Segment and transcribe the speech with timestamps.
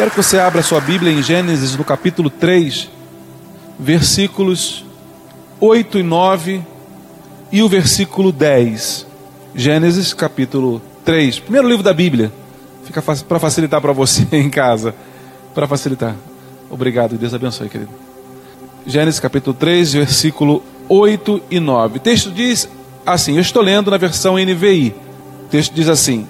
[0.00, 2.88] Quero que você abra sua Bíblia em Gênesis, no capítulo 3,
[3.78, 4.82] versículos
[5.60, 6.62] 8 e 9
[7.52, 9.06] e o versículo 10.
[9.54, 12.32] Gênesis, capítulo 3, primeiro livro da Bíblia.
[12.82, 14.94] Fica para facilitar para você em casa.
[15.54, 16.16] Para facilitar.
[16.70, 17.90] Obrigado, Deus abençoe, querido.
[18.86, 21.98] Gênesis, capítulo 3, versículo 8 e 9.
[21.98, 22.66] O texto diz
[23.04, 24.94] assim: Eu estou lendo na versão NVI.
[25.44, 26.26] O texto diz assim: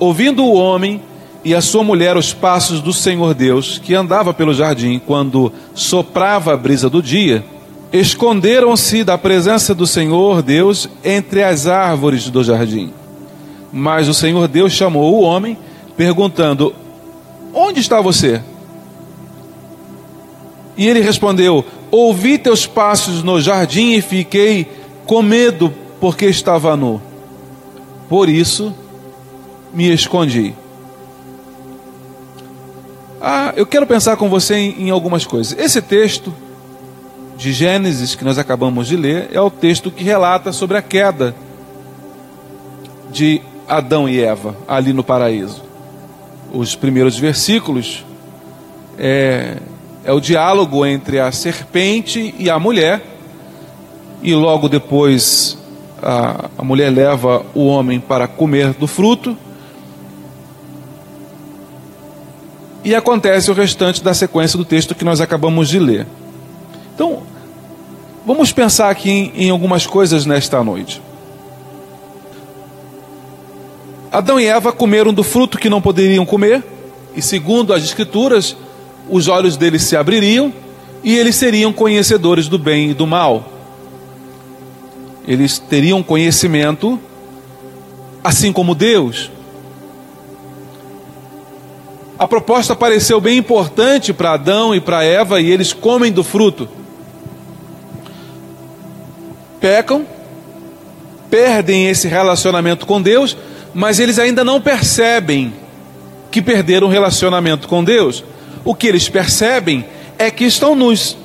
[0.00, 1.00] Ouvindo o homem
[1.44, 6.54] e a sua mulher os passos do Senhor Deus, que andava pelo jardim quando soprava
[6.54, 7.44] a brisa do dia,
[7.92, 12.92] esconderam-se da presença do Senhor Deus entre as árvores do jardim.
[13.70, 15.58] Mas o Senhor Deus chamou o homem,
[15.96, 16.74] perguntando:
[17.52, 18.40] Onde está você?
[20.78, 24.66] E ele respondeu: Ouvi teus passos no jardim e fiquei
[25.04, 27.02] com medo, porque estava nu.
[28.08, 28.74] Por isso
[29.74, 30.54] me escondi.
[33.26, 35.58] Ah, eu quero pensar com você em, em algumas coisas.
[35.58, 36.30] Esse texto
[37.38, 41.34] de Gênesis que nós acabamos de ler é o texto que relata sobre a queda
[43.10, 45.62] de Adão e Eva ali no paraíso.
[46.52, 48.04] Os primeiros versículos
[48.98, 49.56] é,
[50.04, 53.02] é o diálogo entre a serpente e a mulher,
[54.22, 55.56] e logo depois
[56.02, 59.34] a, a mulher leva o homem para comer do fruto,
[62.84, 66.06] e acontece o restante da sequência do texto que nós acabamos de ler.
[66.94, 67.22] Então,
[68.26, 71.00] vamos pensar aqui em, em algumas coisas nesta noite.
[74.12, 76.62] Adão e Eva comeram do fruto que não poderiam comer,
[77.16, 78.56] e segundo as Escrituras,
[79.10, 80.52] os olhos deles se abririam
[81.02, 83.50] e eles seriam conhecedores do bem e do mal.
[85.26, 86.98] Eles teriam conhecimento,
[88.22, 89.30] assim como Deus.
[92.18, 96.68] A proposta pareceu bem importante para Adão e para Eva e eles comem do fruto.
[99.60, 100.06] Pecam,
[101.28, 103.36] perdem esse relacionamento com Deus,
[103.72, 105.52] mas eles ainda não percebem
[106.30, 108.22] que perderam o relacionamento com Deus.
[108.64, 109.84] O que eles percebem
[110.16, 111.16] é que estão nus.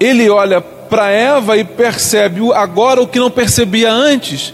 [0.00, 4.52] Ele olha para Eva e percebe agora o que não percebia antes.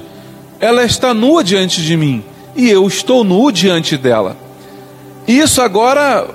[0.60, 2.22] Ela está nua diante de mim
[2.54, 4.36] e eu estou nu diante dela.
[5.26, 6.28] Isso agora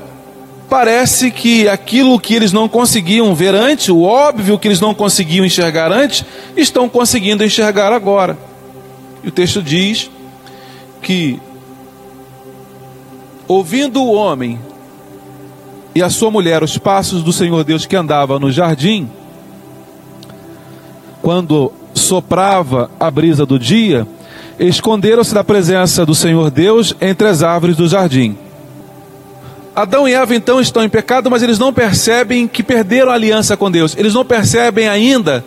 [0.69, 5.45] parece que aquilo que eles não conseguiam ver antes, o óbvio que eles não conseguiam
[5.45, 6.25] enxergar antes,
[6.55, 8.37] estão conseguindo enxergar agora.
[9.23, 10.09] E o texto diz
[11.01, 11.39] que,
[13.47, 14.59] ouvindo o homem
[15.95, 19.09] e a sua mulher os passos do Senhor Deus que andava no jardim,
[21.21, 24.07] quando soprava a brisa do dia,
[24.59, 28.37] esconderam-se da presença do Senhor Deus entre as árvores do jardim.
[29.77, 33.55] Adão e Eva então estão em pecado, mas eles não percebem que perderam a aliança
[33.55, 33.95] com Deus.
[33.95, 35.45] Eles não percebem ainda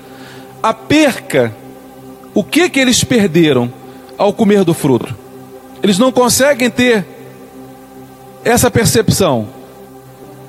[0.63, 1.53] a perca.
[2.33, 3.73] O que que eles perderam
[4.17, 5.13] ao comer do fruto?
[5.83, 7.05] Eles não conseguem ter
[8.45, 9.49] essa percepção.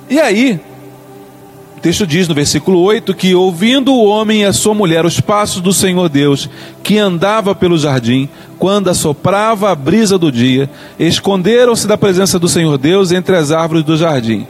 [0.08, 0.60] E aí,
[1.82, 5.60] texto diz no versículo 8 que, ouvindo o homem e a sua mulher os passos
[5.60, 6.48] do Senhor Deus,
[6.80, 12.78] que andava pelo jardim, quando assoprava a brisa do dia, esconderam-se da presença do Senhor
[12.78, 14.46] Deus entre as árvores do jardim.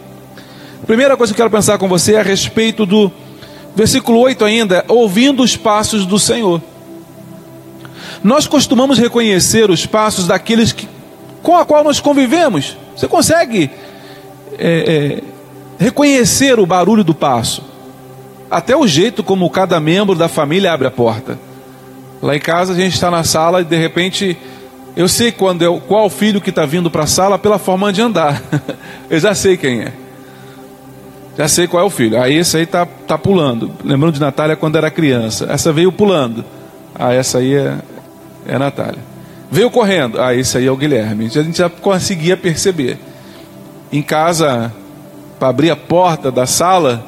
[0.86, 3.10] primeira coisa que eu quero pensar com você é a respeito do
[3.74, 6.60] versículo 8 ainda, ouvindo os passos do Senhor.
[8.22, 10.86] Nós costumamos reconhecer os passos daqueles que,
[11.42, 12.76] com a qual nós convivemos.
[12.94, 13.70] Você consegue
[14.58, 15.31] é, é,
[15.82, 17.62] reconhecer o barulho do passo,
[18.48, 21.38] até o jeito como cada membro da família abre a porta.
[22.22, 24.38] Lá em casa a gente está na sala e de repente
[24.94, 28.00] eu sei quando é, qual filho que está vindo para a sala pela forma de
[28.00, 28.40] andar.
[29.10, 29.92] eu já sei quem é.
[31.36, 32.20] Já sei qual é o filho.
[32.20, 33.72] Aí esse aí tá, tá pulando.
[33.82, 35.46] Lembrando de Natália quando era criança.
[35.50, 36.44] Essa veio pulando.
[36.94, 37.78] Ah, essa aí é,
[38.46, 39.00] é a Natália.
[39.50, 40.20] Veio correndo.
[40.20, 41.26] Ah, esse aí é o Guilherme.
[41.26, 42.98] A gente já conseguia perceber.
[43.90, 44.72] Em casa,
[45.42, 47.04] para abrir a porta da sala,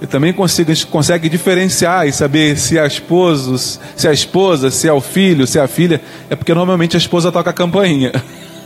[0.00, 3.58] E também consigo, a gente consegue diferenciar e saber se é esposo,
[3.94, 6.00] se é a esposa, se é o filho, se é a filha.
[6.30, 8.12] É porque normalmente a esposa toca a campainha.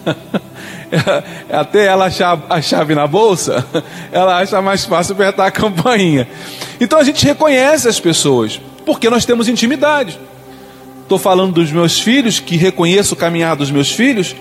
[1.51, 3.67] Até ela achar a chave na bolsa,
[4.13, 6.29] ela acha mais fácil apertar a campainha.
[6.81, 10.21] Então a gente reconhece as pessoas, porque nós temos intimidade.
[11.03, 14.37] Estou falando dos meus filhos, que reconheço o caminhar dos meus filhos,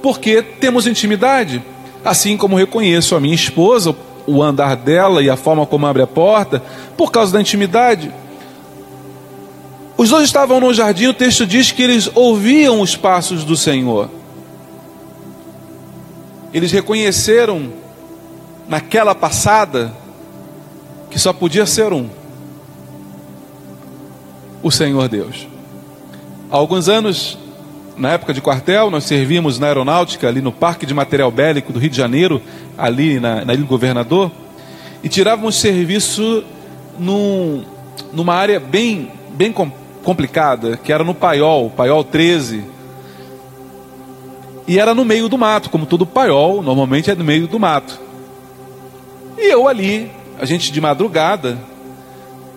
[0.00, 1.60] porque temos intimidade.
[2.04, 3.94] Assim como reconheço a minha esposa,
[4.26, 6.62] o andar dela e a forma como abre a porta,
[6.96, 8.12] por causa da intimidade.
[9.96, 14.08] Os dois estavam no jardim, o texto diz que eles ouviam os passos do Senhor.
[16.52, 17.72] Eles reconheceram
[18.68, 19.92] naquela passada
[21.10, 22.08] que só podia ser um:
[24.62, 25.46] o Senhor Deus.
[26.50, 27.38] Há alguns anos,
[27.96, 31.78] na época de quartel, nós servíamos na aeronáutica, ali no Parque de Material Bélico do
[31.78, 32.42] Rio de Janeiro,
[32.76, 34.30] ali na, na Ilha do Governador,
[35.02, 36.44] e tirávamos serviço
[36.98, 37.64] num,
[38.12, 39.52] numa área bem, bem
[40.02, 42.64] complicada, que era no Paiol, Paiol 13.
[44.66, 47.98] E era no meio do mato, como todo paiol, normalmente é no meio do mato.
[49.36, 50.10] E eu ali,
[50.40, 51.58] a gente de madrugada,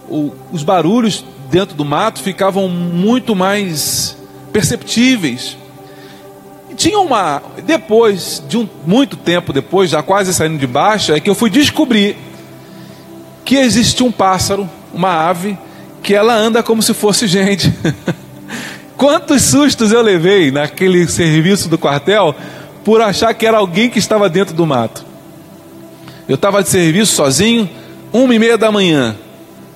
[0.08, 4.16] o, os barulhos dentro do mato ficavam muito mais
[4.52, 5.58] perceptíveis.
[6.76, 7.42] Tinha uma.
[7.64, 11.50] Depois, de um, muito tempo depois, já quase saindo de baixo, é que eu fui
[11.50, 12.18] descobrir
[13.44, 15.58] que existe um pássaro, uma ave,
[16.02, 17.72] que ela anda como se fosse gente.
[18.98, 22.36] Quantos sustos eu levei naquele serviço do quartel
[22.84, 25.06] por achar que era alguém que estava dentro do mato.
[26.28, 27.70] Eu estava de serviço sozinho,
[28.12, 29.16] uma e meia da manhã,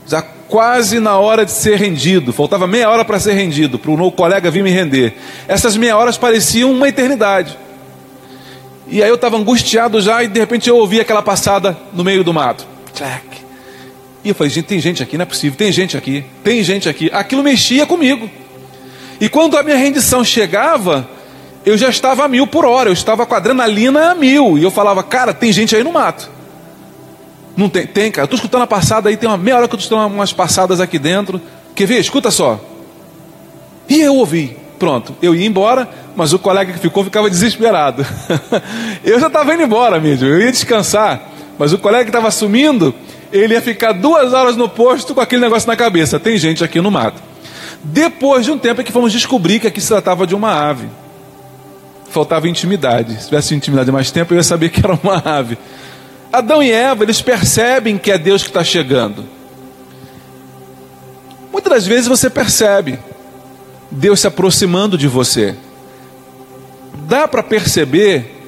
[0.08, 3.98] já quase na hora de ser rendido, faltava meia hora para ser rendido, para o
[3.98, 5.14] meu colega vir me render.
[5.48, 7.58] Essas meia horas pareciam uma eternidade.
[8.88, 12.24] E aí eu estava angustiado já e de repente eu ouvi aquela passada no meio
[12.24, 12.66] do mato.
[12.94, 13.24] Tchac.
[14.24, 16.90] E eu falei, gente, tem gente aqui, não é possível, tem gente aqui, tem gente
[16.90, 17.10] aqui.
[17.14, 18.30] Aquilo mexia comigo.
[19.22, 21.08] E quando a minha rendição chegava,
[21.66, 24.58] eu já estava a mil por hora, eu estava com a adrenalina a mil.
[24.58, 26.39] E eu falava, cara, tem gente aí no mato.
[27.60, 28.24] Não tem, tem, cara.
[28.24, 30.32] Eu estou escutando a passada aí, tem uma meia hora que eu estou escutando umas
[30.32, 31.42] passadas aqui dentro.
[31.76, 32.00] Quer ver?
[32.00, 32.58] Escuta só.
[33.90, 34.56] E eu ouvi.
[34.80, 38.06] Pronto, eu ia embora, mas o colega que ficou ficava desesperado.
[39.04, 41.22] eu já estava indo embora mesmo, eu ia descansar.
[41.58, 42.96] Mas o colega que estava sumindo,
[43.30, 46.18] ele ia ficar duas horas no posto com aquele negócio na cabeça.
[46.18, 47.22] Tem gente aqui no mato.
[47.84, 50.88] Depois de um tempo é que fomos descobrir que aqui se tratava de uma ave.
[52.10, 53.22] Faltava intimidade.
[53.22, 55.58] Se tivesse intimidade mais tempo, eu ia saber que era uma ave.
[56.32, 59.26] Adão e Eva, eles percebem que é Deus que está chegando.
[61.52, 63.00] Muitas das vezes você percebe
[63.92, 65.56] Deus se aproximando de você.
[67.08, 68.40] Dá para perceber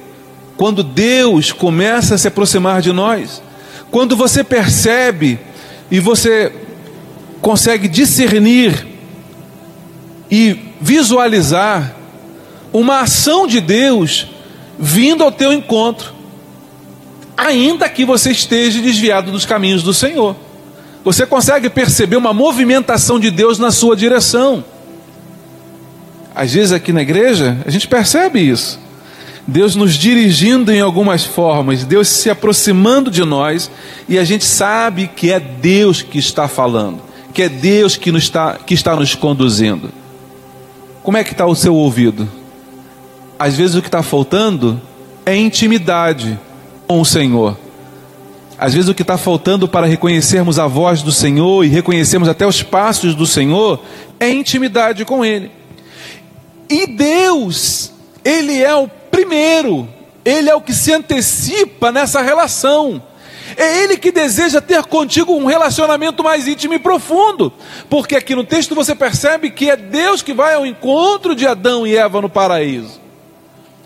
[0.56, 3.42] quando Deus começa a se aproximar de nós.
[3.90, 5.40] Quando você percebe
[5.90, 6.52] e você
[7.40, 8.86] consegue discernir
[10.30, 11.96] e visualizar
[12.72, 14.28] uma ação de Deus
[14.78, 16.21] vindo ao teu encontro
[17.36, 20.36] ainda que você esteja desviado dos caminhos do Senhor.
[21.04, 24.64] Você consegue perceber uma movimentação de Deus na sua direção.
[26.34, 28.78] Às vezes aqui na igreja, a gente percebe isso.
[29.46, 33.70] Deus nos dirigindo em algumas formas, Deus se aproximando de nós,
[34.08, 37.02] e a gente sabe que é Deus que está falando,
[37.34, 39.90] que é Deus que, nos está, que está nos conduzindo.
[41.02, 42.28] Como é que está o seu ouvido?
[43.36, 44.80] Às vezes o que está faltando
[45.26, 46.38] é intimidade
[46.92, 47.56] com o Senhor.
[48.58, 52.46] Às vezes o que está faltando para reconhecermos a voz do Senhor e reconhecermos até
[52.46, 53.82] os passos do Senhor
[54.20, 55.50] é intimidade com Ele.
[56.68, 57.90] E Deus,
[58.22, 59.88] Ele é o primeiro,
[60.22, 63.02] Ele é o que se antecipa nessa relação.
[63.56, 67.50] É Ele que deseja ter contigo um relacionamento mais íntimo e profundo,
[67.88, 71.86] porque aqui no texto você percebe que é Deus que vai ao encontro de Adão
[71.86, 73.00] e Eva no paraíso.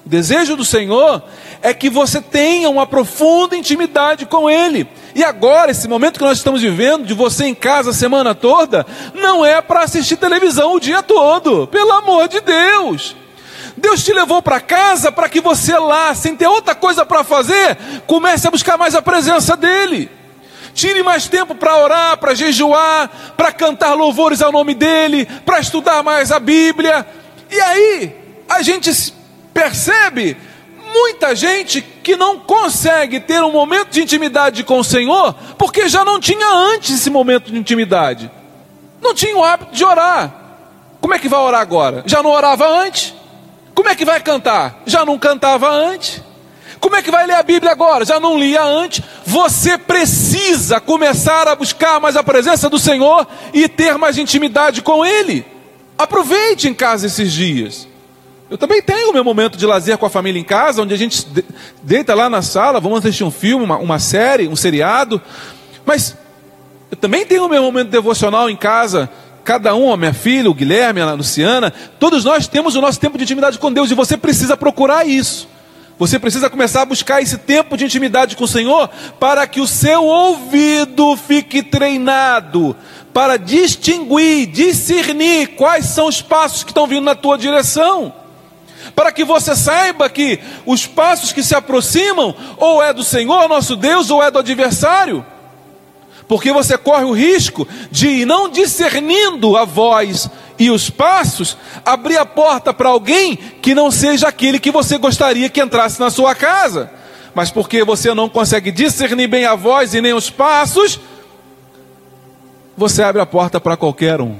[0.04, 1.22] O desejo do Senhor
[1.62, 4.88] é que você tenha uma profunda intimidade com Ele.
[5.14, 8.86] E agora, esse momento que nós estamos vivendo, de você em casa a semana toda,
[9.14, 13.16] não é para assistir televisão o dia todo, pelo amor de Deus.
[13.76, 17.76] Deus te levou para casa para que você lá, sem ter outra coisa para fazer,
[18.06, 20.10] comece a buscar mais a presença dEle.
[20.72, 26.02] Tire mais tempo para orar, para jejuar, para cantar louvores ao nome dEle, para estudar
[26.02, 27.06] mais a Bíblia.
[27.50, 28.16] E aí,
[28.48, 28.90] a gente
[29.54, 30.36] percebe
[30.96, 36.04] muita gente que não consegue ter um momento de intimidade com o Senhor, porque já
[36.04, 38.30] não tinha antes esse momento de intimidade.
[39.00, 40.32] Não tinha o hábito de orar.
[41.00, 42.02] Como é que vai orar agora?
[42.06, 43.14] Já não orava antes?
[43.74, 44.82] Como é que vai cantar?
[44.86, 46.22] Já não cantava antes?
[46.80, 48.04] Como é que vai ler a Bíblia agora?
[48.04, 49.02] Já não lia antes.
[49.24, 55.04] Você precisa começar a buscar mais a presença do Senhor e ter mais intimidade com
[55.04, 55.44] Ele.
[55.98, 57.86] Aproveite em casa esses dias.
[58.48, 60.96] Eu também tenho o meu momento de lazer com a família em casa, onde a
[60.96, 61.26] gente
[61.82, 65.20] deita lá na sala, vamos assistir um filme, uma, uma série, um seriado.
[65.84, 66.16] Mas
[66.90, 69.10] eu também tenho o meu momento devocional em casa.
[69.42, 73.18] Cada um, a minha filha, o Guilherme, a Luciana, todos nós temos o nosso tempo
[73.18, 75.48] de intimidade com Deus e você precisa procurar isso.
[75.98, 78.88] Você precisa começar a buscar esse tempo de intimidade com o Senhor
[79.18, 82.76] para que o seu ouvido fique treinado
[83.12, 88.12] para distinguir, discernir quais são os passos que estão vindo na tua direção.
[88.96, 93.76] Para que você saiba que os passos que se aproximam ou é do Senhor, nosso
[93.76, 95.24] Deus, ou é do adversário.
[96.26, 102.24] Porque você corre o risco de, não discernindo a voz e os passos, abrir a
[102.24, 106.90] porta para alguém que não seja aquele que você gostaria que entrasse na sua casa.
[107.34, 110.98] Mas porque você não consegue discernir bem a voz e nem os passos,
[112.74, 114.36] você abre a porta para qualquer um.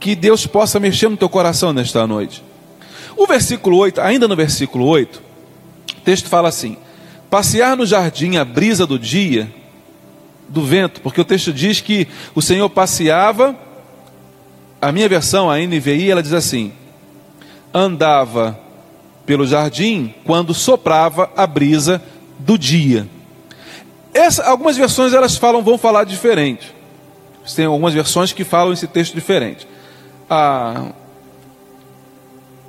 [0.00, 2.47] Que Deus possa mexer no teu coração nesta noite.
[3.18, 5.20] O versículo 8, ainda no versículo 8,
[5.98, 6.76] o texto fala assim:
[7.28, 9.52] passear no jardim à brisa do dia,
[10.48, 13.56] do vento, porque o texto diz que o Senhor passeava,
[14.80, 16.72] a minha versão, a NVI, ela diz assim:
[17.74, 18.56] andava
[19.26, 22.00] pelo jardim quando soprava a brisa
[22.38, 23.08] do dia.
[24.14, 26.72] Essa, algumas versões elas falam, vão falar diferente.
[27.56, 29.66] Tem algumas versões que falam esse texto diferente.
[30.30, 30.92] A,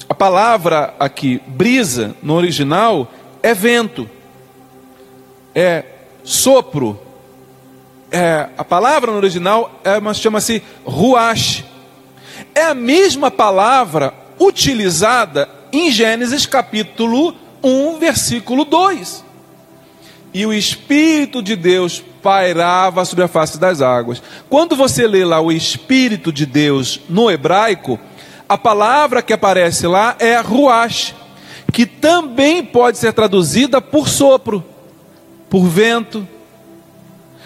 [0.09, 3.11] a palavra aqui, brisa, no original,
[3.43, 4.09] é vento,
[5.53, 5.85] é
[6.23, 6.99] sopro.
[8.11, 11.63] É, a palavra no original é, chama-se ruach.
[12.55, 19.29] É a mesma palavra utilizada em Gênesis capítulo 1, versículo 2
[20.33, 24.21] e o Espírito de Deus pairava sobre a face das águas.
[24.49, 27.99] Quando você lê lá o Espírito de Deus no hebraico,
[28.49, 31.13] a palavra que aparece lá é ruach,
[31.71, 34.65] que também pode ser traduzida por sopro,
[35.47, 36.27] por vento.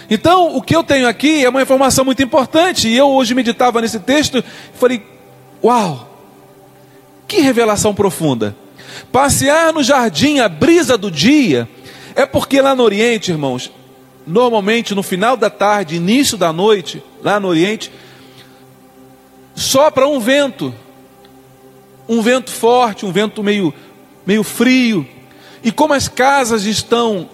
[0.10, 3.82] Então, o que eu tenho aqui é uma informação muito importante, e eu hoje meditava
[3.82, 4.44] nesse texto e
[4.78, 5.04] falei:
[5.62, 6.10] Uau,
[7.28, 8.56] que revelação profunda!
[9.12, 11.68] Passear no jardim à brisa do dia
[12.16, 13.72] é porque lá no Oriente, irmãos,
[14.26, 17.92] normalmente no final da tarde, início da noite, lá no Oriente,
[19.56, 20.74] sopra um vento,
[22.08, 23.74] um vento forte, um vento meio,
[24.26, 25.08] meio frio,
[25.64, 27.30] e como as casas estão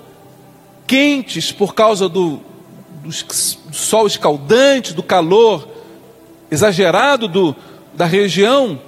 [0.85, 2.39] quentes por causa do,
[3.03, 3.11] do
[3.73, 5.67] sol escaldante, do calor
[6.51, 7.55] exagerado do,
[7.93, 8.79] da região,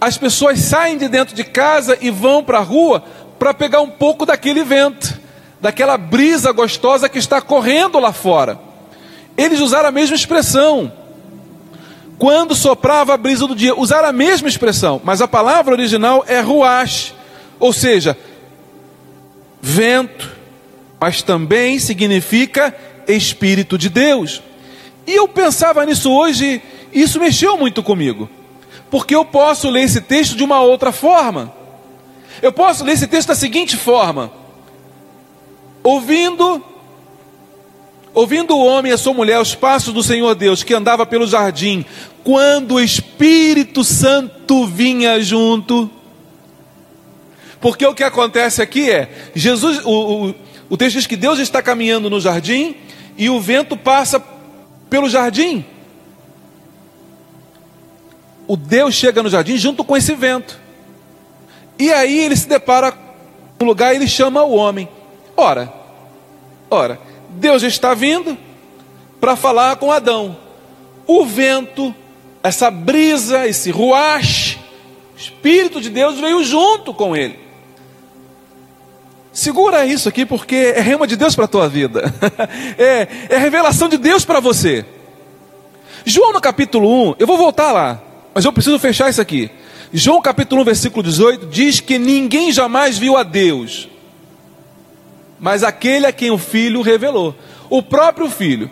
[0.00, 3.02] as pessoas saem de dentro de casa e vão para a rua
[3.38, 5.22] para pegar um pouco daquele vento
[5.62, 8.58] daquela brisa gostosa que está correndo lá fora.
[9.36, 10.92] Eles usaram a mesma expressão.
[12.18, 16.40] Quando soprava a brisa do dia, usaram a mesma expressão, mas a palavra original é
[16.40, 17.14] ruach,
[17.58, 18.16] ou seja,
[19.60, 20.30] vento,
[21.00, 22.74] mas também significa
[23.08, 24.42] Espírito de Deus.
[25.06, 28.28] E eu pensava nisso hoje, e isso mexeu muito comigo,
[28.90, 31.52] porque eu posso ler esse texto de uma outra forma.
[32.40, 34.30] Eu posso ler esse texto da seguinte forma:
[35.82, 36.62] ouvindo
[38.14, 41.26] ouvindo o homem e a sua mulher os passos do Senhor Deus que andava pelo
[41.26, 41.84] jardim,
[42.22, 45.90] quando o Espírito Santo vinha junto.
[47.60, 50.34] Porque o que acontece aqui é, Jesus, o, o,
[50.70, 52.76] o texto diz que Deus está caminhando no jardim
[53.16, 54.22] e o vento passa
[54.90, 55.64] pelo jardim.
[58.46, 60.60] O Deus chega no jardim junto com esse vento.
[61.78, 62.92] E aí ele se depara
[63.58, 64.88] no lugar e ele chama o homem.
[65.36, 65.72] Ora,
[66.68, 67.00] ora,
[67.34, 68.36] Deus está vindo
[69.20, 70.36] para falar com Adão.
[71.06, 71.94] O vento,
[72.42, 74.58] essa brisa, esse ruach,
[75.14, 77.38] o Espírito de Deus veio junto com ele.
[79.32, 82.12] Segura isso aqui porque é rema de Deus para a tua vida.
[82.76, 84.84] é, é revelação de Deus para você.
[86.04, 88.02] João no capítulo 1, eu vou voltar lá,
[88.34, 89.50] mas eu preciso fechar isso aqui.
[89.92, 93.88] João capítulo 1, versículo 18, diz que ninguém jamais viu a Deus
[95.42, 97.34] mas aquele a quem o filho revelou.
[97.68, 98.70] O próprio filho.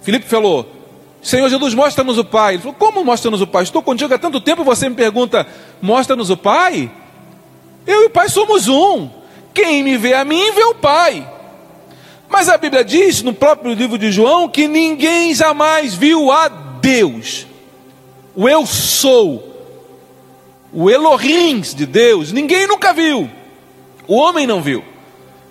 [0.00, 0.70] Filipe falou:
[1.20, 2.54] Senhor Jesus, mostra-nos o Pai.
[2.54, 3.64] Ele falou: Como mostra-nos o Pai?
[3.64, 5.44] Estou contigo há tanto tempo você me pergunta:
[5.82, 6.88] Mostra-nos o Pai?
[7.84, 9.10] Eu e o Pai somos um.
[9.52, 11.28] Quem me vê a mim, vê o Pai.
[12.28, 17.48] Mas a Bíblia diz, no próprio livro de João, que ninguém jamais viu a Deus.
[18.36, 19.48] O Eu sou.
[20.72, 22.30] O Elohim de Deus.
[22.30, 23.28] Ninguém nunca viu.
[24.06, 24.84] O homem não viu.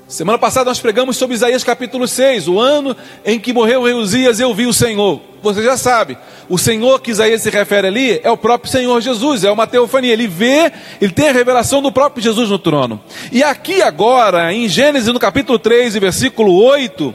[0.10, 4.56] Semana passada nós pregamos sobre Isaías capítulo 6, o ano em que morreu Uzias, eu
[4.56, 5.22] vi o Senhor.
[5.44, 6.18] Você já sabe,
[6.50, 10.12] o Senhor que Isaías se refere ali é o próprio Senhor Jesus, é uma teofania.
[10.12, 13.00] Ele vê, ele tem a revelação do próprio Jesus no trono.
[13.32, 17.13] E aqui agora, em Gênesis no capítulo 3, versículo 8,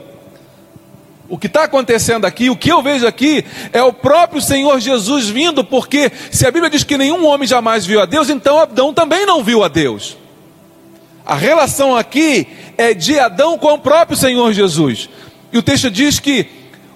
[1.29, 5.29] o que está acontecendo aqui, o que eu vejo aqui, é o próprio Senhor Jesus
[5.29, 8.95] vindo, porque se a Bíblia diz que nenhum homem jamais viu a Deus, então Adão
[8.95, 10.17] também não viu a Deus.
[11.25, 15.09] A relação aqui é de Adão com o próprio Senhor Jesus.
[15.52, 16.47] E o texto diz que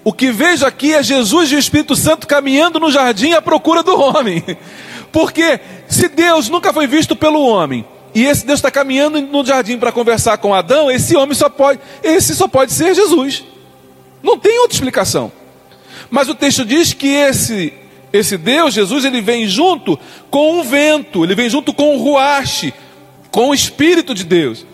[0.04, 3.82] o que vejo aqui é Jesus e o Espírito Santo caminhando no jardim à procura
[3.82, 4.44] do homem.
[5.12, 5.58] Porque
[5.88, 9.92] se Deus nunca foi visto pelo homem, e esse Deus está caminhando no jardim para
[9.92, 13.44] conversar com Adão, esse homem só pode, esse só pode ser Jesus.
[14.22, 15.32] Não tem outra explicação.
[16.10, 17.72] Mas o texto diz que esse
[18.12, 19.98] esse Deus, Jesus, ele vem junto
[20.30, 22.72] com o vento, ele vem junto com o ruache,
[23.30, 24.64] com o Espírito de Deus.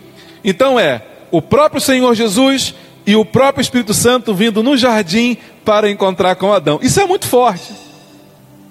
[0.43, 2.73] Então é o próprio Senhor Jesus
[3.05, 6.79] e o próprio Espírito Santo vindo no jardim para encontrar com Adão.
[6.81, 7.73] Isso é muito forte.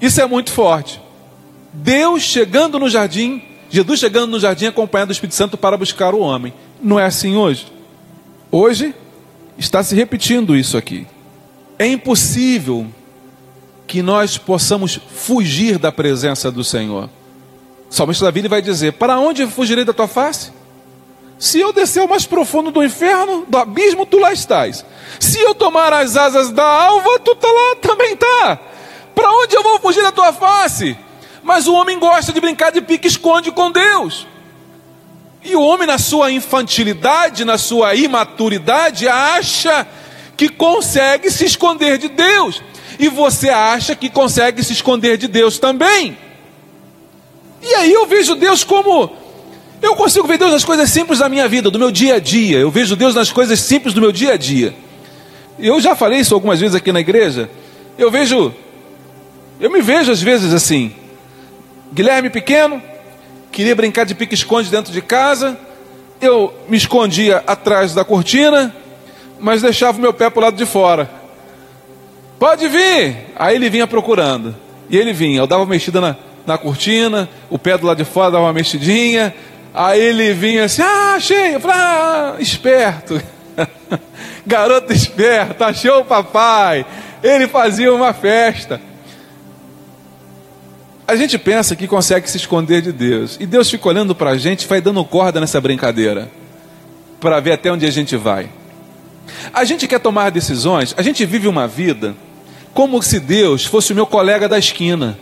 [0.01, 1.01] Isso é muito forte.
[1.73, 6.21] Deus chegando no jardim, Jesus chegando no jardim acompanhado do Espírito Santo para buscar o
[6.21, 6.53] homem.
[6.83, 7.67] Não é assim hoje?
[8.51, 8.95] Hoje
[9.59, 11.07] está se repetindo isso aqui.
[11.79, 12.87] É impossível
[13.87, 17.11] que nós possamos fugir da presença do Senhor.
[17.95, 20.53] Salmista Davi vai dizer: Para onde fugirei da tua face?
[21.39, 24.85] Se eu descer ao mais profundo do inferno, do abismo, tu lá estás.
[25.21, 28.59] Se eu tomar as asas da alva, tu tá lá também tá.
[29.15, 30.97] Para onde eu vou fugir da tua face?
[31.43, 34.27] Mas o homem gosta de brincar de pique-esconde com Deus.
[35.45, 39.87] E o homem, na sua infantilidade, na sua imaturidade, acha
[40.37, 42.61] que consegue se esconder de Deus.
[42.99, 46.24] E você acha que consegue se esconder de Deus também.
[47.65, 49.11] E aí eu vejo Deus como.
[49.81, 52.59] Eu consigo ver Deus nas coisas simples da minha vida, do meu dia a dia.
[52.59, 54.75] Eu vejo Deus nas coisas simples do meu dia a dia.
[55.59, 57.49] Eu já falei isso algumas vezes aqui na igreja.
[57.97, 58.53] Eu vejo.
[59.59, 60.93] Eu me vejo às vezes assim.
[61.93, 62.83] Guilherme pequeno,
[63.51, 65.57] queria brincar de pique-esconde dentro de casa.
[66.21, 68.75] Eu me escondia atrás da cortina,
[69.41, 71.11] mas deixava o meu pé para o lado de fora.
[72.39, 73.17] Pode vir!
[73.37, 74.55] Aí ele vinha procurando.
[74.91, 78.33] E ele vinha, eu dava mexida na, na cortina, o pé do lado de fora
[78.33, 79.35] dava uma mexidinha,
[79.73, 83.21] aí ele vinha assim, ah, achei, ah, esperto,
[84.47, 86.85] garoto esperto, achou o papai,
[87.23, 88.81] ele fazia uma festa.
[91.07, 94.39] A gente pensa que consegue se esconder de Deus, e Deus fica olhando para a
[94.39, 96.31] gente vai dando corda nessa brincadeira,
[97.21, 98.49] para ver até onde a gente vai.
[99.53, 102.15] A gente quer tomar decisões, a gente vive uma vida
[102.75, 105.17] como se Deus fosse o meu colega da esquina.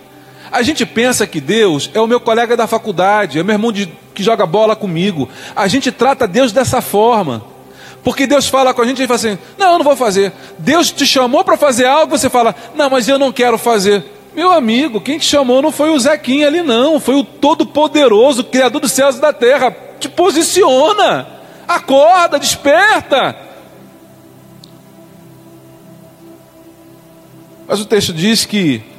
[0.53, 3.87] A gente pensa que Deus é o meu colega da faculdade, é meu irmão de,
[4.15, 5.27] que joga bola comigo.
[5.57, 7.43] A gente trata Deus dessa forma.
[8.05, 10.31] Porque Deus fala com a gente e fala assim: Não, eu não vou fazer.
[10.59, 14.05] Deus te chamou para fazer algo, você fala: Não, mas eu não quero fazer.
[14.35, 17.01] Meu amigo, quem te chamou não foi o Zequinha ali, não.
[17.01, 19.75] Foi o Todo-Poderoso, Criador dos céus e da terra.
[19.99, 21.27] Te posiciona,
[21.67, 23.37] acorda, desperta.
[27.67, 28.92] Mas o texto diz que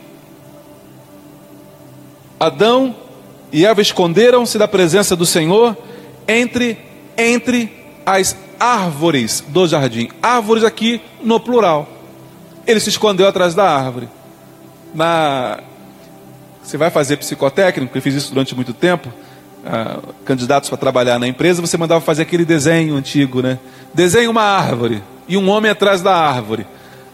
[2.45, 2.95] Adão
[3.51, 5.77] e Eva esconderam-se da presença do Senhor
[6.27, 6.77] entre
[7.17, 7.71] entre
[8.06, 10.10] as árvores do jardim.
[10.21, 11.88] Árvores aqui no plural.
[12.65, 14.10] Ele se escondeu atrás da árvore.
[14.93, 15.60] Na
[16.63, 19.12] você vai fazer psicotécnico, eu fiz isso durante muito tempo.
[19.65, 23.60] Ah, candidatos para trabalhar na empresa, você mandava fazer aquele desenho antigo, né?
[23.93, 26.65] Desenha uma árvore e um homem atrás da árvore.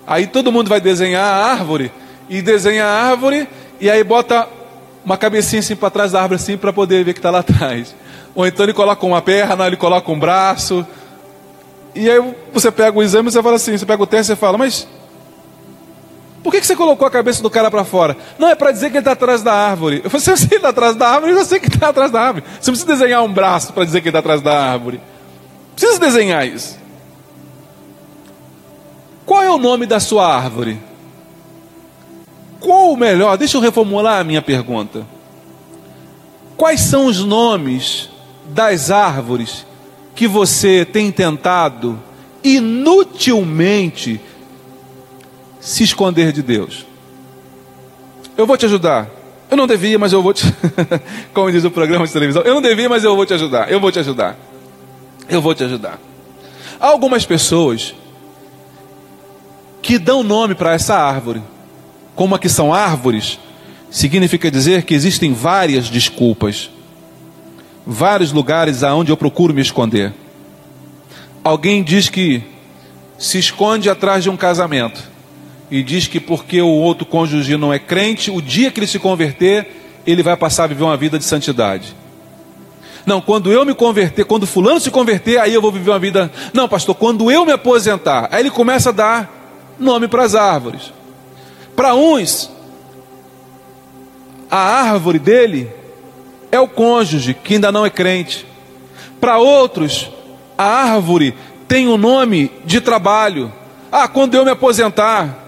[0.06, 1.92] Aí todo mundo vai desenhar a árvore
[2.30, 3.48] e desenha a árvore
[3.80, 4.48] e aí bota
[5.04, 7.96] uma cabecinha assim para trás da árvore assim para poder ver que está lá atrás.
[8.36, 10.86] Ou então ele coloca uma perna, ele coloca um braço.
[11.96, 14.36] E aí você pega o exame e você fala assim, você pega o teste e
[14.36, 14.88] fala, mas
[16.44, 18.16] por que, que você colocou a cabeça do cara para fora?
[18.38, 20.02] Não, é para dizer que ele está atrás da árvore.
[20.04, 22.46] Eu falei, se você está atrás da árvore, eu sei que está atrás da árvore.
[22.60, 25.02] Você não precisa desenhar um braço para dizer que ele está atrás da árvore.
[25.76, 26.80] Precisa desenhar isso.
[29.26, 30.80] Qual é o nome da sua árvore?
[32.60, 33.38] Qual o melhor?
[33.38, 35.06] Deixa eu reformular a minha pergunta.
[36.58, 38.10] Quais são os nomes
[38.50, 39.66] das árvores
[40.14, 41.98] que você tem tentado
[42.44, 44.20] inutilmente
[45.60, 46.86] se esconder de Deus?
[48.38, 49.10] Eu vou te ajudar.
[49.50, 50.46] Eu não devia, mas eu vou te.
[51.34, 53.72] Como diz o programa de televisão, eu não devia, mas eu vou te ajudar.
[53.72, 54.38] Eu vou te ajudar.
[55.30, 56.00] Eu vou te ajudar.
[56.80, 57.96] Há algumas pessoas
[59.82, 61.42] que dão nome para essa árvore
[62.20, 63.40] como aqui são árvores,
[63.90, 66.70] significa dizer que existem várias desculpas.
[67.88, 70.14] vários lugares aonde eu procuro me esconder.
[71.42, 72.44] Alguém diz que
[73.18, 75.02] se esconde atrás de um casamento
[75.72, 79.00] e diz que porque o outro cônjuge não é crente, o dia que ele se
[79.00, 81.96] converter, ele vai passar a viver uma vida de santidade.
[83.06, 86.30] Não, quando eu me converter, quando fulano se converter, aí eu vou viver uma vida.
[86.54, 90.99] Não, pastor, quando eu me aposentar, aí ele começa a dar nome para as árvores.
[91.80, 92.52] Para uns,
[94.52, 95.72] a árvore dele
[96.52, 98.46] é o cônjuge, que ainda não é crente.
[99.22, 100.12] Para outros,
[100.58, 101.34] a árvore
[101.70, 103.50] tem o um nome de trabalho.
[103.90, 105.40] Ah, quando eu me aposentar.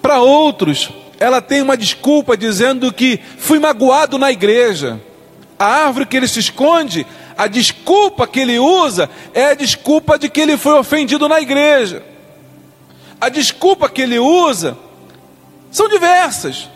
[0.00, 5.00] Para outros, ela tem uma desculpa dizendo que fui magoado na igreja.
[5.58, 7.04] A árvore que ele se esconde,
[7.36, 12.04] a desculpa que ele usa é a desculpa de que ele foi ofendido na igreja.
[13.20, 14.78] A desculpa que ele usa
[15.70, 16.68] são diversas.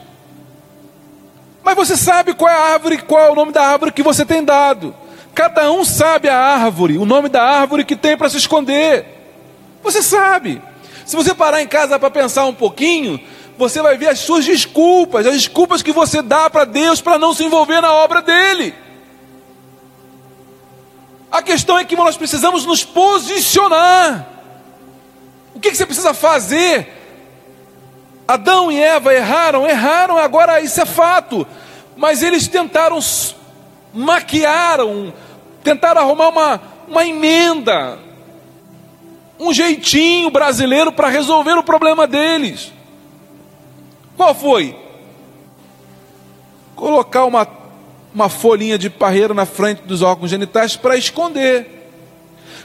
[1.63, 4.25] Mas você sabe qual é a árvore, qual é o nome da árvore que você
[4.25, 4.95] tem dado.
[5.35, 9.07] Cada um sabe a árvore, o nome da árvore que tem para se esconder.
[9.83, 10.63] Você sabe.
[11.05, 13.21] Se você parar em casa para pensar um pouquinho,
[13.59, 17.35] você vai ver as suas desculpas, as desculpas que você dá para Deus para não
[17.35, 18.75] se envolver na obra dele.
[21.31, 24.27] A questão é que nós precisamos nos posicionar.
[25.55, 27.04] O que, que você precisa fazer?
[28.27, 31.47] Adão e Eva erraram, erraram, agora isso é fato.
[31.97, 32.99] Mas eles tentaram,
[33.93, 35.13] maquiaram,
[35.63, 37.99] tentaram arrumar uma, uma emenda,
[39.39, 42.73] um jeitinho brasileiro para resolver o problema deles.
[44.17, 44.77] Qual foi?
[46.75, 47.47] Colocar uma,
[48.15, 51.75] uma folhinha de parreira na frente dos órgãos genitais para esconder.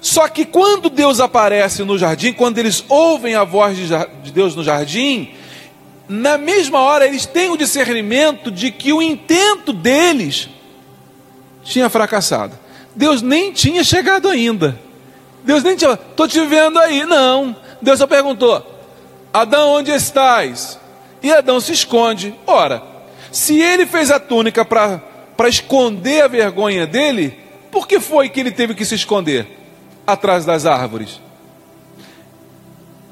[0.02, 4.64] Só que quando Deus aparece no jardim, quando eles ouvem a voz de Deus no
[4.64, 5.34] jardim,
[6.10, 10.50] na mesma hora eles têm o discernimento de que o intento deles
[11.64, 12.58] tinha fracassado.
[12.96, 14.78] Deus nem tinha chegado ainda.
[15.44, 17.06] Deus nem tinha, estou te vendo aí.
[17.06, 17.56] Não.
[17.80, 18.66] Deus só perguntou:
[19.32, 20.80] Adão, onde estás?
[21.22, 22.34] E Adão se esconde.
[22.48, 22.82] Ora,
[23.32, 27.38] se ele fez a túnica para esconder a vergonha dele,
[27.72, 29.48] por que foi que ele teve que se esconder
[30.08, 31.22] atrás das árvores?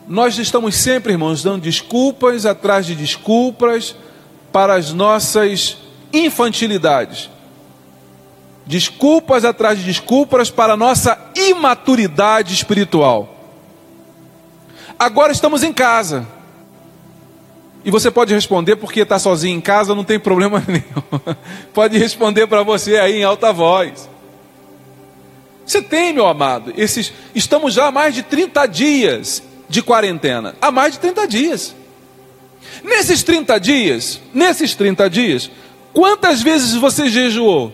[0.08, 3.94] Nós estamos sempre, irmãos, dando desculpas atrás de desculpas
[4.54, 5.78] para as nossas
[6.14, 7.30] infantilidades.
[8.66, 13.36] Desculpas atrás de desculpas para a nossa imaturidade espiritual.
[14.98, 16.26] Agora estamos em casa.
[17.84, 21.36] E você pode responder porque está sozinho em casa, não tem problema nenhum.
[21.74, 24.10] pode responder para você aí em alta voz.
[25.66, 27.12] Você tem, meu amado, esses.
[27.36, 30.56] Estamos já há mais de 30 dias de quarentena.
[30.62, 31.76] Há mais de 30 dias.
[32.84, 35.52] Nesses 30 dias, nesses 30 dias,
[35.94, 37.74] quantas vezes você jejuou?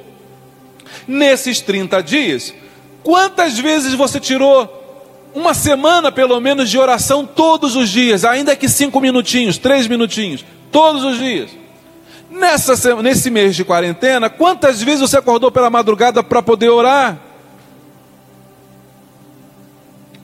[1.07, 2.53] Nesses 30 dias,
[3.03, 4.81] quantas vezes você tirou
[5.33, 10.45] uma semana pelo menos de oração todos os dias, ainda que cinco minutinhos, três minutinhos,
[10.71, 11.49] todos os dias.
[12.29, 17.32] Nessa, nesse mês de quarentena, quantas vezes você acordou pela madrugada para poder orar?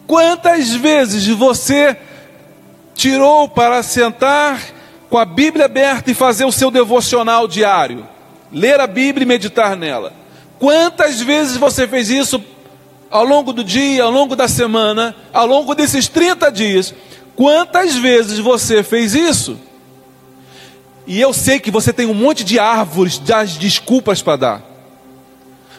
[0.10, 1.96] Quantas vezes você
[2.96, 4.60] tirou para sentar
[5.08, 8.08] com a Bíblia aberta e fazer o seu devocional diário?
[8.52, 10.12] Ler a Bíblia e meditar nela.
[10.58, 12.44] Quantas vezes você fez isso
[13.12, 16.92] ao longo do dia, ao longo da semana, ao longo desses 30 dias,
[17.36, 19.60] quantas vezes você fez isso?
[21.06, 24.62] E eu sei que você tem um monte de árvores das desculpas para dar.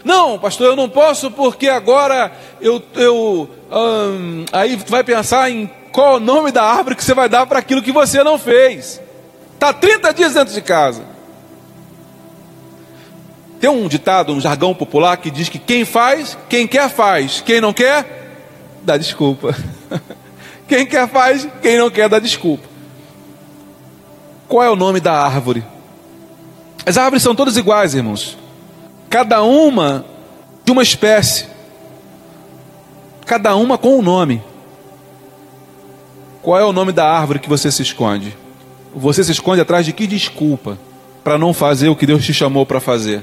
[0.05, 2.81] Não, pastor, eu não posso porque agora eu.
[2.95, 7.28] eu hum, aí tu vai pensar em qual o nome da árvore que você vai
[7.28, 9.00] dar para aquilo que você não fez.
[9.54, 11.04] Está 30 dias dentro de casa.
[13.61, 17.61] Tem um ditado, um jargão popular que diz que quem faz, quem quer faz, quem
[17.61, 18.38] não quer,
[18.83, 19.54] dá desculpa.
[20.66, 22.66] quem quer faz, quem não quer dá desculpa.
[24.48, 25.62] Qual é o nome da árvore?
[26.87, 28.38] As árvores são todas iguais, irmãos.
[29.11, 30.06] Cada uma
[30.64, 31.49] de uma espécie.
[33.31, 34.43] Cada uma com um nome.
[36.43, 38.37] Qual é o nome da árvore que você se esconde?
[38.93, 40.77] Você se esconde atrás de que desculpa
[41.23, 43.23] para não fazer o que Deus te chamou para fazer?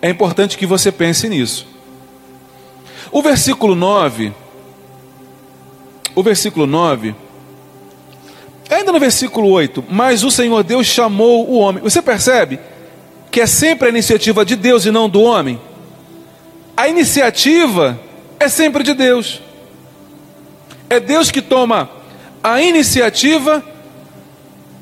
[0.00, 1.66] É importante que você pense nisso.
[3.10, 4.32] O versículo 9,
[6.14, 7.14] o versículo 9,
[8.70, 11.82] ainda no versículo 8, mas o Senhor Deus chamou o homem.
[11.82, 12.58] Você percebe
[13.30, 15.60] que é sempre a iniciativa de Deus e não do homem?
[16.82, 17.96] A iniciativa
[18.40, 19.40] é sempre de Deus.
[20.90, 21.88] É Deus que toma
[22.42, 23.62] a iniciativa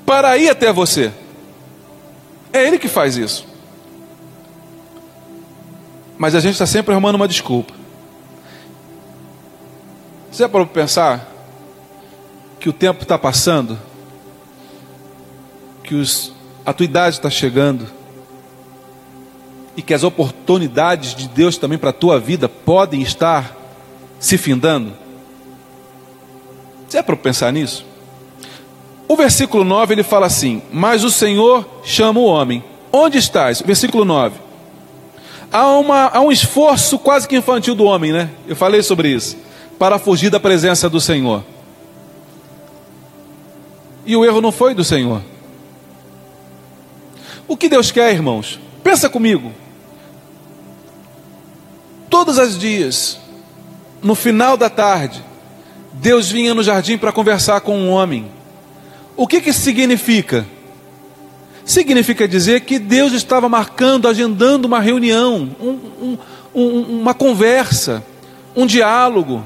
[0.07, 1.13] para ir até você.
[2.55, 3.47] É Ele que faz isso.
[6.17, 7.75] mas a gente está sempre arrumando uma desculpa.
[10.33, 11.29] Você é para pensar
[12.59, 13.79] que o tempo está passando,
[15.85, 16.33] que os,
[16.65, 18.00] a tua idade está chegando
[19.77, 23.57] e que as oportunidades de Deus também para a tua vida podem estar
[24.19, 24.93] se findando?
[26.89, 27.87] Você é para pensar nisso?
[29.07, 32.63] O versículo 9 ele fala assim: Mas o Senhor chama o homem.
[32.93, 33.61] Onde estás?
[33.61, 34.37] Versículo 9.
[35.53, 38.31] Há, uma, há um esforço quase que infantil do homem, né?
[38.47, 39.37] Eu falei sobre isso.
[39.79, 41.43] Para fugir da presença do Senhor.
[44.07, 45.23] E o erro não foi do Senhor.
[47.49, 48.61] O que Deus quer, irmãos?
[48.83, 49.53] Pensa comigo.
[52.09, 53.19] Todos os dias,
[54.03, 55.23] no final da tarde,
[55.93, 58.27] Deus vinha no jardim para conversar com um homem.
[59.17, 60.47] O que, que significa?
[61.65, 66.19] Significa dizer que Deus estava marcando, agendando uma reunião, um, um,
[66.55, 68.03] um, uma conversa,
[68.57, 69.45] um diálogo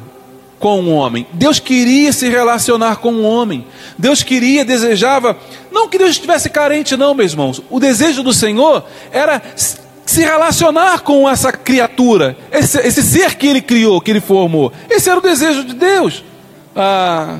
[0.59, 1.27] com o homem.
[1.33, 3.67] Deus queria se relacionar com o homem.
[3.99, 5.37] Deus queria, desejava,
[5.71, 7.63] não que Deus estivesse carente, não, meus irmãos.
[7.71, 13.61] O desejo do Senhor era se relacionar com essa criatura, esse, esse ser que ele
[13.61, 14.73] criou, que ele formou.
[14.89, 16.25] Esse era o desejo de Deus.
[16.77, 17.39] Ah,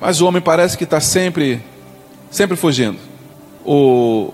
[0.00, 1.62] mas o homem parece que está sempre,
[2.30, 2.98] sempre fugindo.
[3.64, 4.32] O,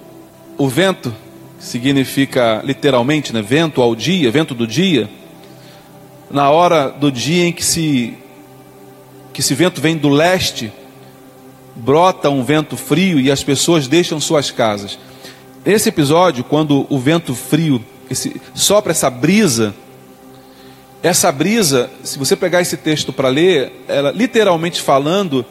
[0.57, 1.15] o vento,
[1.61, 5.09] significa literalmente, né, vento ao dia, vento do dia,
[6.31, 8.17] na hora do dia em que se
[9.33, 10.73] que esse vento vem do leste,
[11.77, 14.99] brota um vento frio e as pessoas deixam suas casas.
[15.65, 19.75] Esse episódio, quando o vento frio esse, sopra essa brisa,
[21.03, 25.47] essa brisa, se você pegar esse texto para ler, ela literalmente falando,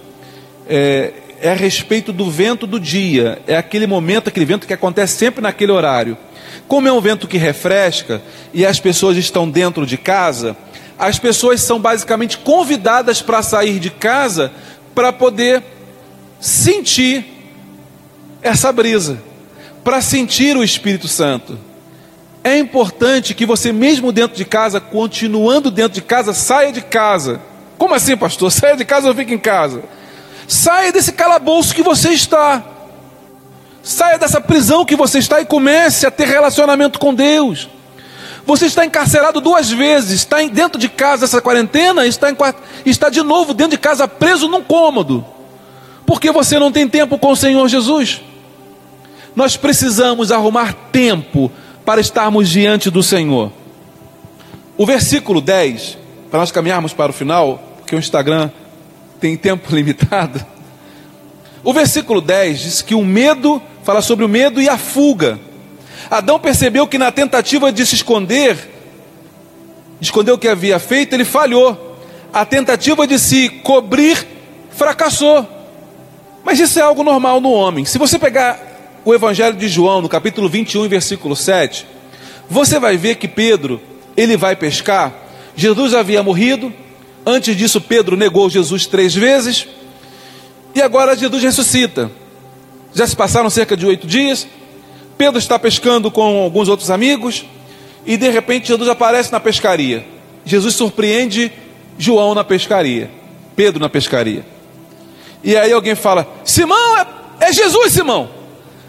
[0.68, 5.18] é, é a respeito do vento do dia, é aquele momento, aquele vento que acontece
[5.18, 6.18] sempre naquele horário.
[6.68, 8.22] Como é um vento que refresca
[8.54, 10.56] e as pessoas estão dentro de casa,
[10.98, 14.52] as pessoas são basicamente convidadas para sair de casa
[14.94, 15.64] para poder
[16.40, 17.26] sentir
[18.42, 19.22] essa brisa,
[19.84, 21.58] para sentir o Espírito Santo.
[22.44, 27.42] É importante que você, mesmo dentro de casa, continuando dentro de casa, saia de casa.
[27.78, 28.52] Como assim, pastor?
[28.52, 29.84] Saia de casa ou fica em casa?
[30.50, 32.64] Saia desse calabouço que você está.
[33.84, 37.70] Saia dessa prisão que você está e comece a ter relacionamento com Deus.
[38.48, 42.36] Você está encarcerado duas vezes, está dentro de casa essa quarentena, está, em,
[42.84, 45.24] está de novo dentro de casa preso num cômodo,
[46.04, 48.20] porque você não tem tempo com o Senhor Jesus.
[49.36, 51.52] Nós precisamos arrumar tempo
[51.86, 53.52] para estarmos diante do Senhor.
[54.76, 55.96] O versículo 10,
[56.32, 58.50] para nós caminharmos para o final, porque o Instagram
[59.20, 60.44] tem tempo limitado.
[61.64, 65.40] O versículo 10 diz que o medo, fala sobre o medo e a fuga.
[66.10, 68.56] Adão percebeu que na tentativa de se esconder,
[70.00, 71.98] de esconder o que havia feito, ele falhou.
[72.32, 74.26] A tentativa de se cobrir
[74.72, 75.48] fracassou.
[76.44, 77.86] Mas isso é algo normal no homem.
[77.86, 78.60] Se você pegar
[79.04, 81.86] o Evangelho de João, no capítulo 21, versículo 7,
[82.50, 83.82] você vai ver que Pedro,
[84.16, 85.14] ele vai pescar.
[85.56, 86.74] Jesus havia morrido,
[87.30, 89.68] Antes disso, Pedro negou Jesus três vezes.
[90.74, 92.10] E agora Jesus ressuscita.
[92.92, 94.48] Já se passaram cerca de oito dias.
[95.16, 97.46] Pedro está pescando com alguns outros amigos.
[98.04, 100.04] E de repente Jesus aparece na pescaria.
[100.44, 101.52] Jesus surpreende
[102.00, 103.12] João na pescaria.
[103.56, 104.44] Pedro na pescaria.
[105.44, 107.06] E aí alguém fala: Simão, é,
[107.42, 108.28] é Jesus, Simão.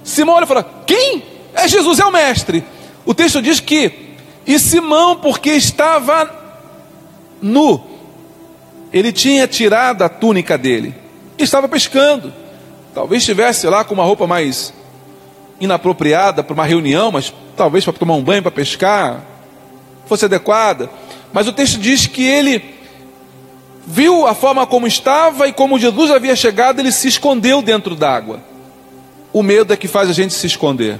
[0.02, 1.22] Simão olha e fala: Quem?
[1.52, 2.64] É Jesus, é o mestre.
[3.04, 3.92] O texto diz que,
[4.46, 6.40] e Simão, porque estava
[7.42, 7.89] nu,
[8.92, 10.94] ele tinha tirado a túnica dele
[11.38, 12.32] e estava pescando.
[12.94, 14.74] Talvez estivesse lá com uma roupa mais
[15.60, 19.24] inapropriada para uma reunião, mas talvez para tomar um banho, para pescar,
[20.06, 20.90] fosse adequada.
[21.32, 22.74] Mas o texto diz que ele
[23.86, 28.40] viu a forma como estava e como Jesus havia chegado, ele se escondeu dentro d'água.
[29.32, 30.98] O medo é que faz a gente se esconder.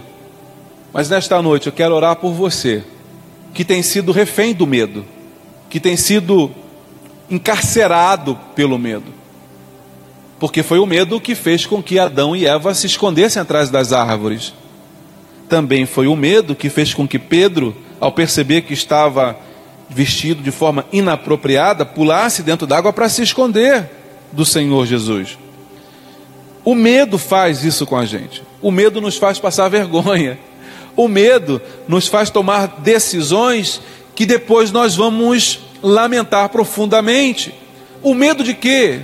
[0.93, 2.85] Mas nesta noite eu quero orar por você,
[3.53, 5.05] que tem sido refém do medo,
[5.69, 6.51] que tem sido
[7.31, 9.21] encarcerado pelo medo.
[10.39, 13.93] Porque foi o medo que fez com que Adão e Eva se escondessem atrás das
[13.93, 14.55] árvores.
[15.49, 19.37] Também foi o medo que fez com que Pedro, ao perceber que estava
[19.89, 23.91] vestido de forma inapropriada, pulasse dentro d'água para se esconder
[24.33, 25.37] do Senhor Jesus.
[26.65, 28.43] O medo faz isso com a gente.
[28.63, 30.39] O medo nos faz passar vergonha.
[30.97, 33.81] O medo nos faz tomar decisões
[34.15, 37.55] que depois nós vamos lamentar profundamente.
[38.03, 39.03] O medo de quê?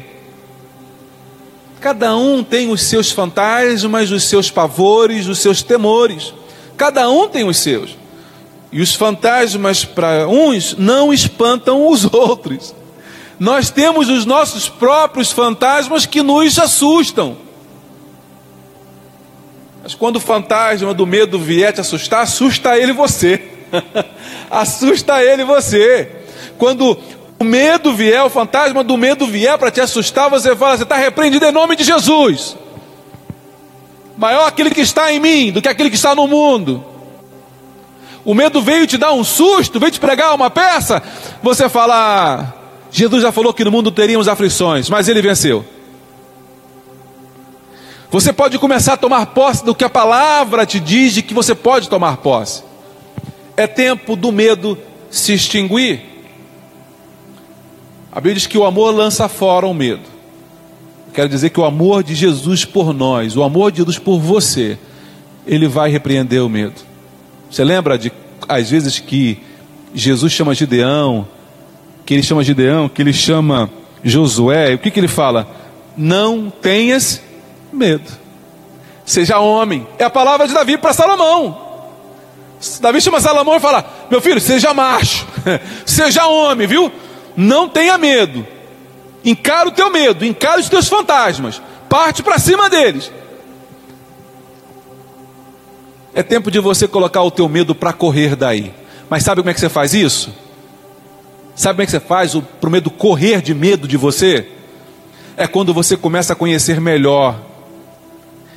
[1.81, 6.33] Cada um tem os seus fantasmas, os seus pavores, os seus temores.
[6.77, 7.97] Cada um tem os seus.
[8.73, 12.75] E os fantasmas para uns não espantam os outros.
[13.39, 17.37] Nós temos os nossos próprios fantasmas que nos assustam.
[19.83, 23.41] Mas quando o fantasma do medo vier te assustar, assusta ele você.
[24.51, 26.16] assusta ele você.
[26.59, 26.99] Quando
[27.39, 30.97] o medo vier, o fantasma do medo vier para te assustar, você fala: você está
[30.97, 32.57] repreendido em nome de Jesus.
[34.17, 36.85] Maior aquele que está em mim do que aquele que está no mundo.
[38.25, 41.03] O medo veio te dar um susto, veio te pregar uma peça.
[41.43, 42.55] Você fala:
[42.91, 45.65] Jesus já falou que no mundo teríamos aflições, mas ele venceu.
[48.11, 51.55] Você pode começar a tomar posse do que a palavra te diz de que você
[51.55, 52.63] pode tomar posse.
[53.57, 54.79] É tempo do medo
[55.11, 56.16] se extinguir.
[58.17, 60.01] A Bíblia diz que o amor lança fora o medo.
[61.13, 64.79] Quero dizer que o amor de Jesus por nós, o amor de Jesus por você,
[65.47, 66.81] ele vai repreender o medo.
[67.51, 68.11] Você lembra de
[68.49, 69.39] às vezes que
[69.95, 71.29] Jesus chama Gideão,
[72.07, 73.69] que ele chama Gideão, que ele chama
[74.03, 75.47] Josué, o que, que ele fala?
[75.95, 77.21] Não tenhas
[77.71, 78.11] medo.
[79.05, 79.87] Seja homem.
[79.99, 81.67] É a palavra de Davi para Salomão.
[82.81, 85.27] Davi chama Salomão e fala: Meu filho, seja macho,
[85.85, 86.91] seja homem, viu?
[87.37, 88.47] Não tenha medo.
[89.25, 91.61] Encara o teu medo, encara os teus fantasmas.
[91.89, 93.11] Parte para cima deles.
[96.15, 98.73] É tempo de você colocar o teu medo para correr daí.
[99.11, 100.33] Mas sabe como é que você faz isso?
[101.55, 104.49] Sabe como é que você faz para o medo correr de medo de você?
[105.37, 107.39] É quando você começa a conhecer melhor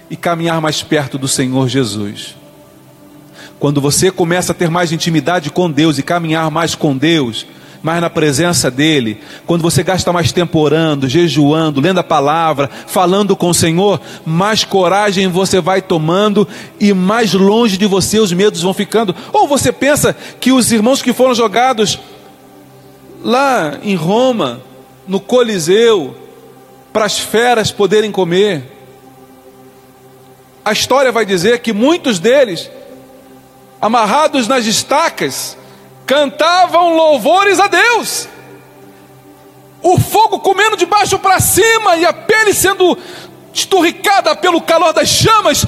[0.10, 2.36] e caminhar mais perto do Senhor Jesus.
[3.60, 7.46] Quando você começa a ter mais intimidade com Deus e caminhar mais com Deus,
[7.82, 13.36] mais na presença dEle, quando você gasta mais tempo orando, jejuando, lendo a palavra, falando
[13.36, 16.48] com o Senhor, mais coragem você vai tomando
[16.80, 19.16] e mais longe de você os medos vão ficando.
[19.32, 22.00] Ou você pensa que os irmãos que foram jogados
[23.24, 24.62] lá em Roma,
[25.08, 26.16] no Coliseu,
[26.92, 28.64] para as feras poderem comer.
[30.64, 32.70] A história vai dizer que muitos deles,
[33.82, 35.58] amarrados nas estacas,
[36.10, 38.28] cantavam louvores a Deus.
[39.80, 42.98] O fogo comendo de baixo para cima e a pele sendo
[43.54, 45.64] esturricada pelo calor das chamas,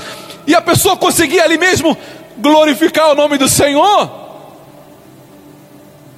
[0.47, 1.95] e a pessoa conseguia ali mesmo
[2.39, 4.09] glorificar o nome do Senhor.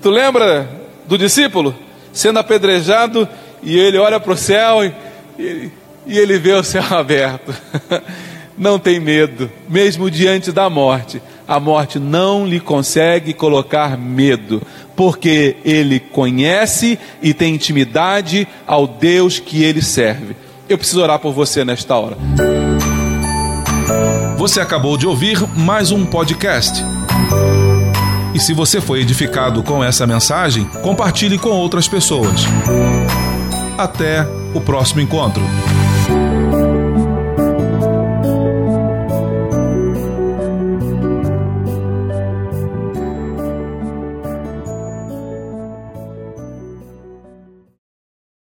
[0.02, 0.70] Tu lembra
[1.06, 1.76] do discípulo
[2.14, 3.28] sendo apedrejado
[3.62, 4.96] e ele olha para o céu e,
[5.38, 5.72] e,
[6.06, 7.54] e ele vê o céu aberto.
[8.58, 11.22] Não tem medo, mesmo diante da morte.
[11.48, 14.62] A morte não lhe consegue colocar medo,
[14.96, 20.36] porque ele conhece e tem intimidade ao Deus que ele serve.
[20.70, 22.18] Eu preciso orar por você nesta hora.
[24.38, 26.84] Você acabou de ouvir mais um podcast.
[28.34, 32.42] E se você foi edificado com essa mensagem, compartilhe com outras pessoas.
[33.78, 35.44] Até o próximo encontro.